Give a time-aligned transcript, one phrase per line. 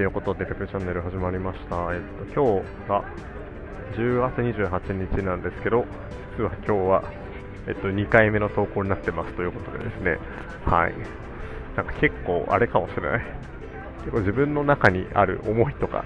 [0.00, 1.76] ということで、ペペチャンネル始まりました。
[1.92, 3.04] えっと、今日が
[3.98, 5.84] 10月28日なんですけど、
[6.38, 7.04] 実は今日は、
[7.68, 10.16] えっと、2回目の投稿になってますということでですね、
[10.64, 10.94] はい。
[11.76, 13.20] なんか結構あれかもしれない。
[13.98, 16.02] 結構自分の中にある思いとか、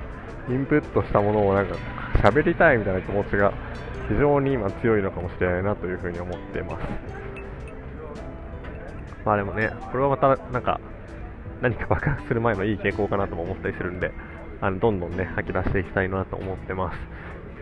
[0.49, 1.77] インプットしたものをなんか
[2.15, 3.53] 喋りたいみたいな気持ちが
[4.09, 6.87] 非常に今強いのかもしれないなというふうに思っています。
[9.25, 10.81] まあでもね、これはまたなんか
[11.63, 14.13] 何か爆発する前のいい傾向かなとも思ったりするんで、
[14.61, 16.99] あのどんどんね、吐き出していきたいなと思ってます。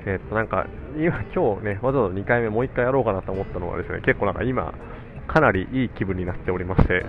[0.04, 4.74] えっと、なんか、今、今日ね、わざわざ2回目もう1回やろうかなと思ったのはですね、結構なんか今、
[5.28, 7.04] かなりいい気分になっておりまして、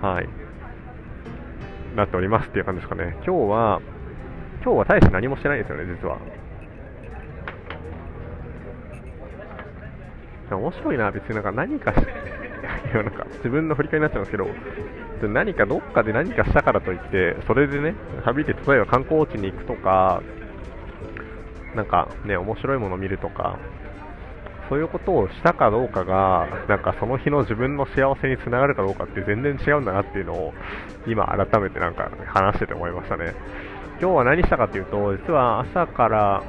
[0.00, 0.28] はい。
[1.96, 3.16] なっておりますっていう感じですかね。
[3.16, 3.80] 今日は、
[4.62, 6.18] 今日は大して何もしてないですよね、実は。
[10.50, 12.00] 面白いな、別になんか何かし、い
[12.62, 14.30] やなんか自分の振り返りになっちゃうんです
[15.20, 20.22] けど、何かどっかで何かしたからといって、それでね、旅で例えば観光地に行くとか、
[21.74, 23.58] なんかね、面白いものを見るとか、
[24.68, 30.52] そういうことをしたかどうかが、なんかその日の自分の幸せにつながるかどうかって全然違うんだなっていうのを、
[31.06, 33.34] 今改めてなんか話してて思いましたね。
[34.00, 36.42] 今日は何したかっていうと、実は朝から、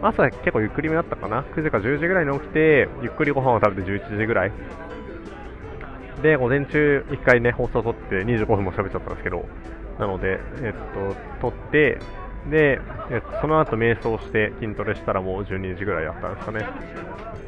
[0.00, 4.52] 朝結構ゆっくりめだったかな ?9 時か10時ぐらいに起きて、ゆっくりご飯を食べて11時ぐらい。
[6.24, 9.44] で、午前中1回ね、放送撮って25分も喋っちゃったんですけど、
[9.98, 10.72] なので、えっ
[11.38, 11.98] と、撮って、
[12.50, 16.66] で、えっと、その後瞑想して筋トレしたらもう12時ぐらいだったんですかね。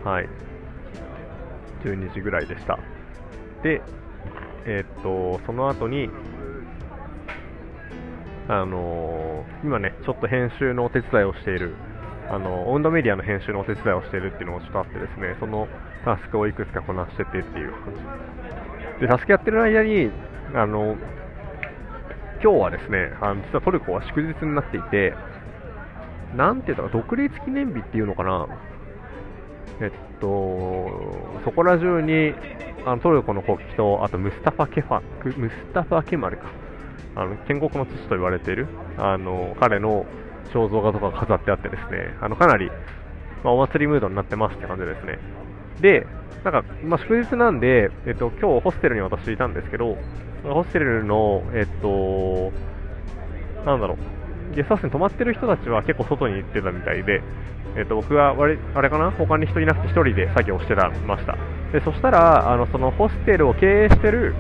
[0.05, 0.29] はい。
[1.85, 2.79] 12時ぐらいでした。
[3.63, 3.81] で、
[4.67, 6.11] えっと、その後に、
[8.49, 11.75] あのー今ね、ちょっと編集のお手伝いをしている、
[12.29, 15.67] あのオウンドメディアの編集のお手伝いをしているっていうのもちょっとあってですね、その
[16.05, 18.56] タスクをいくつかこなしててっていう感じ。
[19.01, 20.11] で、タスクやってる間に、
[20.55, 20.97] あの、
[22.43, 25.15] 今日はですね、あの実はトルコは祝日になっていて、
[26.37, 28.47] なんていうのか、独立記念日っていうのかな、
[29.81, 29.91] えっ
[30.21, 30.27] と、
[31.45, 32.35] そこら中に
[32.85, 35.01] あのトルコの国旗と、あとムスタファ・ケファ
[35.39, 36.49] ムスタファ・ケマルか、
[37.17, 38.67] あの建国の父と言われている
[38.99, 40.06] あの彼の
[40.53, 42.71] 肖像画とかが飾ってあってですね、あのかなり、
[43.43, 45.19] まあ、お祭りムードになってますって感じですね。
[45.81, 46.06] で、
[46.45, 49.97] なんか、まあ、祝日なんで、えっと、今日ホステルに私いたんですけど、
[50.45, 52.53] ホステルの、えっと、
[53.65, 53.97] なんだろ
[54.53, 57.23] う、ゲストハウスに泊まってる人たちは結構外に行ってたみたいで、
[57.77, 61.37] えっと、僕はあれあれかな、他に人いなくて1人で作業してたました。
[61.73, 64.35] でそしたらあの、そのホステルを経営してる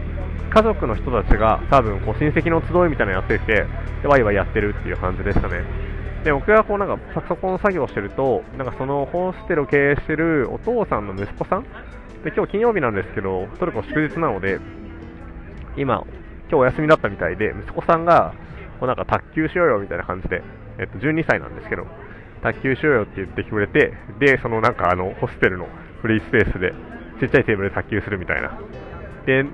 [0.50, 3.66] 家族の人たちが多分こう親戚の集いみたいなのやってて、
[4.02, 5.64] でワイワイやってるっていう感じでしたね。
[6.26, 11.62] で僕がこうなんかパソコン作業してると、なんかそのホステルを経営してるお父さんの息子さん、
[12.24, 14.58] で今日金曜日なんですけど、トルコ祝日なので、
[15.76, 16.02] 今、
[16.50, 18.34] 今日お休みだったみたいで、息子さんが、
[18.80, 20.42] こうなんか卓球しようよみたいな感じで、
[20.80, 21.86] えっと、12歳なんですけど、
[22.42, 25.68] 卓球しようよって言ってくれて、で、そのなんかあの、ホステルの
[26.02, 26.74] フリースペースで、
[27.20, 28.58] ちっちゃいテーブルで卓球するみたいな。
[29.26, 29.44] で、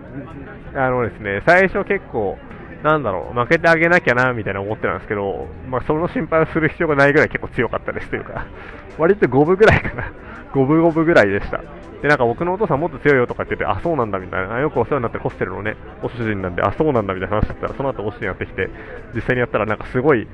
[0.74, 2.38] あのですね、最初結構、
[2.82, 8.46] なんだろう、負けてあげなきゃな、みたいな思ってたんですけど、まあ、その心配をする必要がないぐらい結構強かったですというか、
[8.98, 10.12] 割と五分ぐらいかな。
[10.52, 11.60] 五分五分ぐらいでした。
[12.02, 18.68] で、なんか僕のお父さんもっと強いよとかって言って、あ、そうなんだみたいな、よくお世話になってるホステルのね、ご主人なんで、あ、そうなんだみたいな話だったら、その後、ご主人やってきて、
[19.14, 20.26] 実際にやったら、なんかすごい、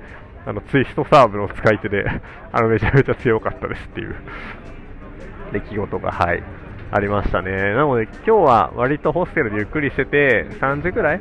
[0.47, 2.07] あの、ツイストサーブの使い手で、
[2.53, 4.17] あの、めちゃめちゃ強かったですっていう、
[5.53, 6.43] 出来事が、はい、
[6.91, 7.53] ありましたね。
[7.75, 11.21] なので、今日は割とホステルでゆっくりしてて、3時ぐらい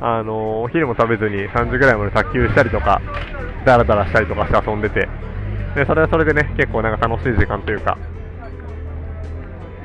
[0.00, 3.00] あの、お昼も食べずに3時ぐらいまで卓球したりとか、
[3.64, 5.08] ダラダラしたりとかして遊んでて、
[5.74, 7.96] で、それはそれでね、結構なんか楽しい時間というか、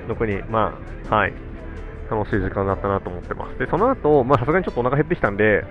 [0.07, 0.79] 特に、ま
[1.09, 1.33] あ、はい、
[2.09, 3.59] 楽しい時間だったなと思ってます。
[3.59, 5.65] で、その後、まあ、さすがにちょっとお腹減ってきたんで、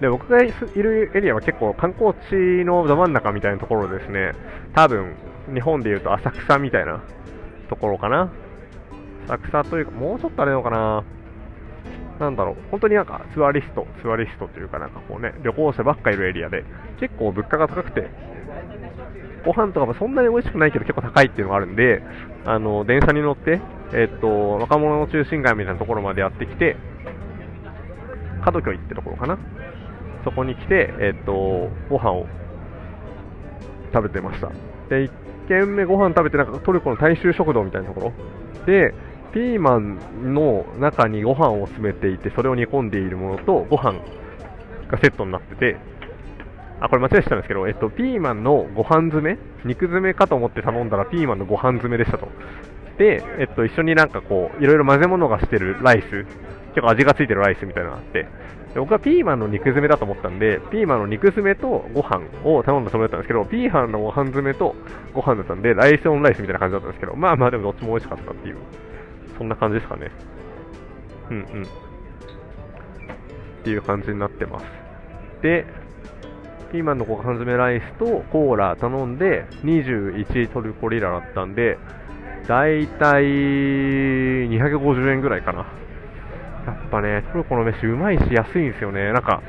[0.00, 4.32] で、僕がいるエリアは結構観光地のど真ん中みたいなところですね、
[4.74, 5.14] 多分、
[5.54, 7.02] 日本でいうと浅草みたいな
[7.68, 8.30] ところかな。
[9.28, 11.04] 浅草というか、もうちょっとあれのかな。
[12.18, 16.64] なんだろう、本当になんかツアリスト、ツアリストというかなんかこうね、旅行者ばっかいるエリアで、
[17.00, 18.08] 結構物価が高くて、
[19.44, 22.02] ご飯とかもそんなに美味しくないけど結構高いっていうのがあるんで、
[22.44, 23.60] あの、電車に乗って、
[23.92, 26.76] えっと、若者の中心街みたいなところまでやってきて、
[28.44, 29.38] 角居ってところかな。
[30.24, 32.26] そこに来て、えっと、ご飯を
[33.92, 34.48] 食べてました。
[34.88, 35.10] で、1
[35.48, 38.12] 軒目ご飯食べてなんかトルコの大衆食堂みたいなところ
[38.66, 38.94] で、
[39.36, 44.00] ピーマンの中にご飯を詰めていて、それを煮込んでいるものとご飯
[44.88, 45.76] がセットになってて、
[46.80, 49.38] あ、これ間違えてたんですけど、えっと、ピーマンのご飯詰め？
[49.66, 52.28] 肉詰めかと思って頼んだらピーマンのご飯詰めでしたと。
[52.96, 56.24] で、えっと、一緒になんかこう、いろいろ混ぜ物がしてるライス。
[56.74, 58.26] 結構味がついてるライスみたいなのがあって、
[58.74, 64.74] 僕はピーマンの肉詰めだと思ったんで、ピーマンの肉詰めとご飯を頼んだつもりだったんですけど、ピーマンのご飯詰めと
[65.12, 68.56] ご飯だったんで、ライスオンライスみたいな感じだったんですけど、まあまあでもどっちも美味しかったっていう、
[69.38, 70.10] そんな感じですかね。
[71.30, 71.62] うんうん。
[71.62, 71.68] っ
[73.64, 74.66] ていう感じになってます。
[75.42, 75.66] で、
[76.72, 81.78] ピーマンのご飯詰ライスとコーラ頼んで21トルコリラだったんで、
[82.46, 85.66] だいたい250円ぐらいかな。
[86.66, 89.12] やっぱね、トルコの飯うまいし安いんですよね。
[89.12, 89.42] なんか、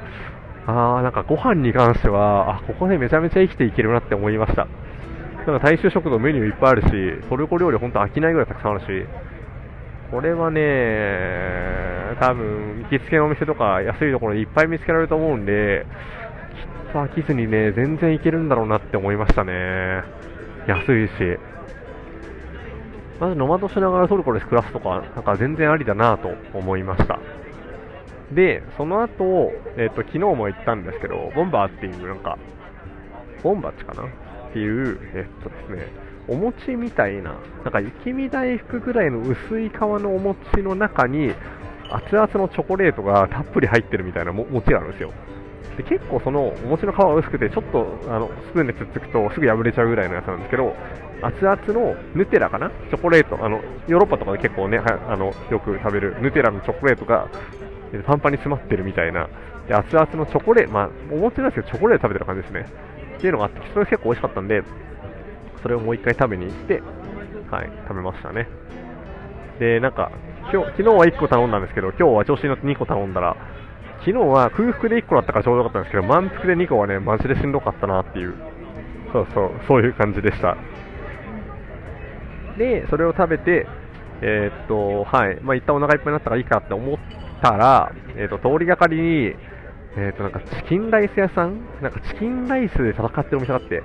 [0.68, 4.68] あー、なんかご飯に関しては、あ、ここでめちゃめちゃ生きていけるなって思いました。
[5.48, 8.86] なんか大衆食堂メニューいっぱいあるし、トルコ料理ほんと飽きないぐらいたくさんあるし、
[10.12, 15.86] これはね、多分、行きつけのお店とか安いところでいっぱい見つけられると思うんで、
[16.86, 20.04] きっと飽きずにね、全然いけるんだろうなって思いましたね。
[20.68, 21.38] 安いし。
[23.20, 27.20] まずノマドしながらトルコで暮らすとか、なんか全然ありだなと思いました。
[28.32, 32.38] で、その後、えっ、と、昨日も行ったんですけど、ボンバーっていう、なんか、
[33.44, 34.04] ボンバッチかな？
[34.04, 34.08] っ
[34.54, 41.34] ていう、えっ、とですね、お餅みたいな、なんか雪見大福ぐらいの薄い皮のお餅の中に、
[41.90, 45.14] 熱々のチョコレートがたっぷり入ってるみたいなも餅があるんですよ。
[45.78, 50.76] で結構そのお餅の皮が薄くて、ちょっとあのスプーンでつっつくとすぐ破れちゃうぐらいのやつなんですけど、
[51.22, 52.72] 熱々のヌテラかな？
[52.90, 57.30] チョコレート、あのヨーロッパとかで結構ね、あのよく食べるヌテラのチョコレートが
[58.06, 59.30] パンパンに詰まってるみたいな、
[59.68, 62.66] で熱々のチョコレート、まあ、お餅なんですけど、チョコレート食べてる感じですね。
[63.18, 64.64] っていうのがあって、それ結構美味しかったんで、
[65.62, 66.82] それをもう一回食べに行って、
[67.52, 68.48] はい、食べましたね。
[69.60, 70.12] で、なんか、
[70.54, 73.36] 今日、昨日は1個頼んだんですけど、今日は調子に乗って2個頼んだら、
[74.00, 78.36] 昨日は空腹で1個だったからちょうどよかったんですけど、満腹で2個はね、マジでしんどかったなっていう、
[79.12, 80.56] そうそう、そういう感じでした。
[82.58, 83.68] で、それを食べて、
[84.22, 86.98] えーっと、はい、まあ、一旦お腹いっぱいになったからいいかって思っ
[87.42, 89.36] たら、えーっと、通りがかりに、
[89.96, 91.60] えーっと、なんかチキンライス屋さん？
[91.82, 93.84] なんかチキンライスで戦ってるお店があって、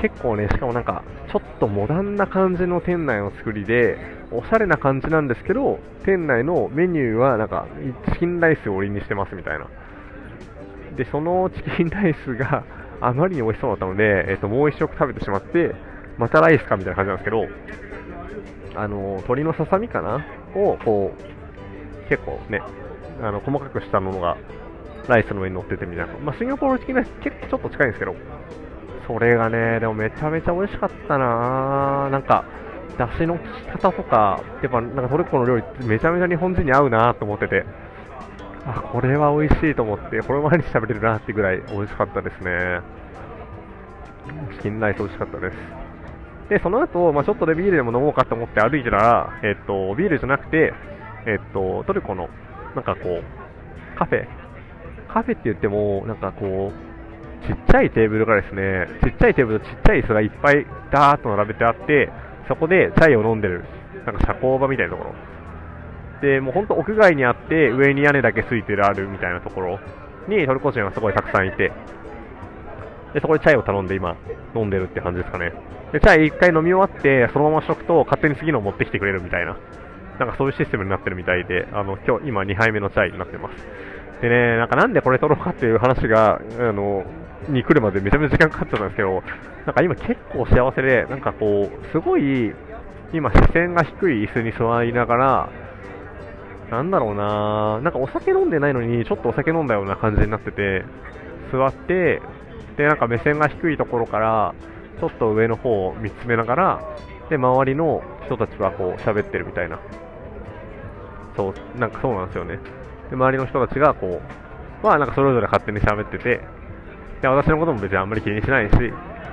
[0.00, 3.98] 結構ね、しかもなんか、ちょっとモダンな感じの店内の作りで、
[4.30, 7.66] おしゃれな感じなんですけど、店内のメニューはなんか、
[8.12, 9.66] チキンライスを売りにしてますみたいな。
[10.96, 12.64] で、そのチキンライスが
[13.00, 15.74] あまりに美味しそうだったので、えっ、と、もう一食食べてしまって、
[16.16, 17.46] またライスかみたいな感じなんですけど、
[18.74, 20.24] あの、鶏のささみかな？
[20.54, 22.62] を、こう、結構ね、
[23.22, 24.36] あの、細かくしたものが、
[25.08, 26.12] ライスの上に乗っててみたいな。
[26.22, 28.14] まあ、シンガポールチキンライス結構ちょっと近いんですけど、
[29.08, 32.44] それがね、でもめちゃめちゃ美味しかったなぁなんか、
[32.98, 37.64] 出汁の効き方とか、やっぱなんかトルコの料理ってめちゃめちゃ日本人に合うなと思ってて、
[38.66, 42.80] あ、これは美味しいと思って、これ毎日食べれるなってぐらい美味しかったですね。
[44.56, 45.56] チキンライス美味しかったです。
[46.50, 50.74] で、その後、まあ、ちょっとでビールでも飲もうかと思って歩いてたら、えっと、ビールじゃなくて、
[51.26, 52.28] えっと、トルコの、
[52.74, 54.26] なんかこう、カフェ。
[55.08, 56.87] カフェって言っても、なんかこう、
[57.46, 62.10] ちっちゃいテーブルがですね、ちっちゃいテーブルとちっちゃい椅子がいっぱいダーッと並べてあって、
[62.48, 63.64] そこでチャイを飲んでる、
[64.06, 65.14] なんか社交場みたいなところ。
[66.20, 69.78] で、もう本当屋外にあって、上に屋根だけついてるあるみたいなところ
[70.28, 71.72] にトルコ人がすごいたくさんいて、
[73.14, 74.16] で、そこでチャイを頼んで今、
[74.54, 75.52] 飲んでるって感じですかね。
[75.92, 79.56] で、チャイ一回飲み終わって、そのまましとくと勝手に次のを持ってきてくれるみたいな、
[80.18, 83.66] なんかそういうシステムになってるみたいで、あの、今日、今2杯目のチャイになってます。
[84.20, 87.04] でね、なんかなんでこれ取ろうかっていう話が、あの、
[87.48, 89.22] に来るまでめちゃめちゃ時間かかっちゃったんですけど、
[89.66, 92.54] なんか今結構幸せで、なんかこう、すごい、
[93.12, 95.48] 今視線が低い椅子に座りながら、
[96.70, 100.84] なんだろうななんかお酒飲んでないのに、ちょっとお酒飲んだような感じになってて、
[101.50, 102.20] 座って、
[102.76, 104.54] で、なんか目線が低いところから、
[105.00, 106.80] ちょっと上の方を見つめながら、
[107.30, 109.78] で、周りの人たちはこう喋ってるみたいな。
[111.36, 112.58] そう、なんかそうなんですよね。
[113.10, 114.20] で、周りの人たちがこ
[114.82, 116.40] う、まあなんかそれぞれ勝手に喋ってて、
[117.20, 118.76] で、私のことも別にあんまり気にしないし、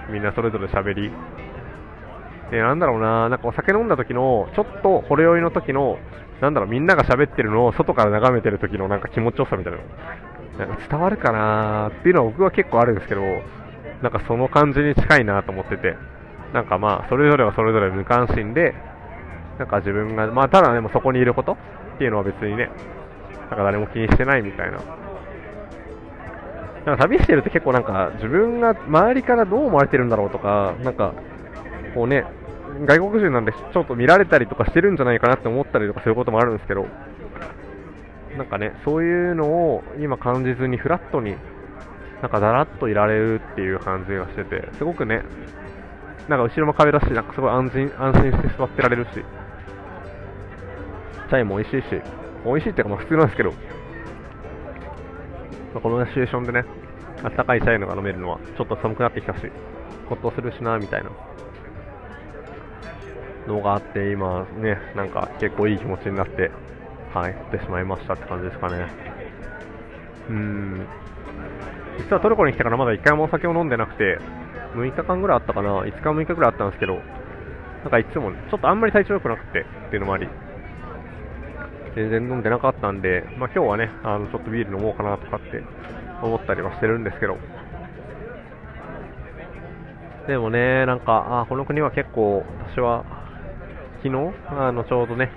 [0.10, 1.12] みんなそれぞれ喋り、
[2.52, 5.98] で、なんだろうな、なんかお酒飲んだ時の、ちょっとほろ酔いの時の、
[6.42, 9.86] なんだろう、みんなが喋ってるのを外から眺めてる時のなんか気持ちよさみたいなの。
[10.58, 13.22] なんか伝わるかなっていうのは僕は結構あるんですけど、
[14.02, 15.98] なんかその感じに近いなと思ってて、
[16.54, 18.74] なんかまあ、それぞれはそれぞれ無関心で、
[19.60, 21.58] なんか自分が、まあただでもそこにいること
[21.96, 22.70] っていうのは別にね、
[23.40, 25.05] なんか誰も気にしてないみたいな。
[26.86, 31.14] なんか旅してると結構なんか自分が周りからどう思われてるんだろうとか、なんか
[31.94, 32.26] こうね、
[32.86, 36.86] 外国人なんでちょっと見られたりとかしてるんじゃないかなって思ったりとかそういうこともあるんですけど、
[38.38, 41.36] なんかね、そういうのを今感じずにフラットに、
[42.22, 45.24] なんかだらっといられるっていう感じがしてて、すごくね、
[46.28, 52.02] なんか後ろも壁だし、なんかすごい安心安心して座ってられるし、チャイも美味しいし、
[52.46, 53.54] 美味しいっていうか、まあ普通なんですけど、
[55.76, 56.64] まあ、このシチュエーションでね、
[57.22, 59.52] あったかいシャイのが飲めるのは、ちょっと寒くなってきたし、
[60.08, 61.10] ほっとするしな、みたいな
[63.46, 66.50] のがあって、今ね、なんか結構いい気持ちになって、
[67.14, 68.88] はい、ってしまいましたって感じですかね。
[70.30, 70.88] うーん。
[71.98, 74.18] 実はトルコに来てからまだ1回もお酒を飲んでなくて、
[74.76, 77.02] 6日間ぐらいあったかな、5日6日ぐらいあったんですけど、
[77.84, 80.30] なんかいつもちょっとあんまり体調良くなくてっていうのもあり、
[81.96, 85.64] 全然飲んでなかったんで、まあ、今日はね、あのちょっとビール飲もうかなとかって
[86.22, 87.38] 思ったりはしてるんですけど、
[90.28, 93.06] でもね、なんか、あこの国は結構、私は
[94.04, 95.32] 昨日あのちょうどね、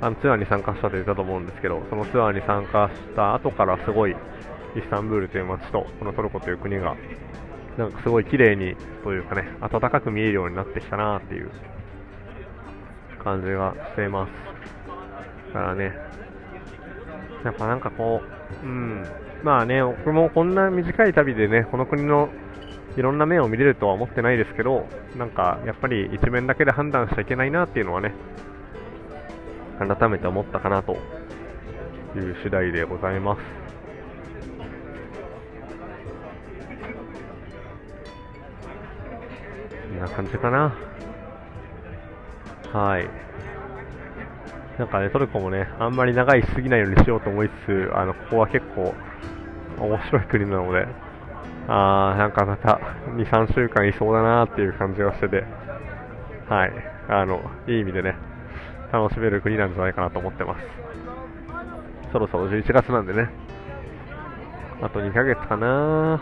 [0.00, 4.16] あのツアーに参加したと言ったと思うんですけど、そのツアーに参加した後からすごい、イ
[4.80, 6.96] スタンブールという街と、このトルコという国が、
[7.78, 11.50] なんかすごい綺麗にというかね、暖かく見えるようになってきたなっていう
[13.22, 14.71] 感じがしています。
[15.52, 15.94] からね、
[17.44, 18.22] やっぱなんかこ
[18.62, 19.04] う、うん、
[19.42, 22.28] まあね、僕もこんな短い旅でね、この国の
[22.96, 28.14] いろんな面を見れるとは思ってないですけど、なんかやっぱり一面だけで判断しちゃいけないなっていうのはね、
[29.78, 30.92] 改めて思ったかなと
[32.14, 33.42] いう次第でございます。
[39.88, 40.74] こんな感じかな。
[42.72, 43.08] はい。
[44.78, 48.94] なんかね、トルコもね、あんまり長いしすぎないようにしようと思いつつ、あの、ここは結構
[49.78, 50.86] 面白い国なので、
[51.68, 52.80] あー、なんかまた
[53.16, 55.44] 2、3週間いそうだなっていう感じがしてて、
[56.48, 56.72] はい、
[57.08, 58.16] あの、いい意味でね、
[58.92, 60.64] 楽しめる国なんじゃないかなと思ってます。
[62.12, 63.28] そろそろ11月なんでね、
[64.82, 66.20] あと2ヶ月かな。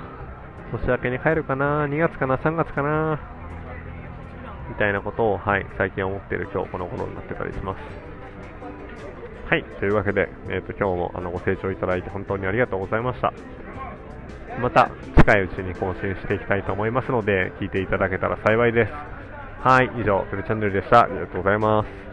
[0.73, 1.87] 年明けに帰るかな。
[1.87, 2.37] 2月かな。
[2.37, 3.19] 3月かな。
[4.69, 8.10] みたいなことを、はい、最近思っている今日この頃になってたりします。
[9.51, 13.33] はい、というわけで、えーと、今日もあのご清聴いただいて本当にありがとうございました。
[14.63, 18.93] また近いうちに更新していきたいと思いますので、聞いていただけたら幸いです。
[18.93, 21.03] はい、以上、フルチャンネルでした。
[21.03, 22.10] ありがとうございます。